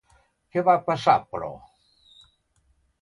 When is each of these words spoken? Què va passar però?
Què 0.55 0.63
va 0.69 0.75
passar 0.87 1.15
però? 1.35 1.51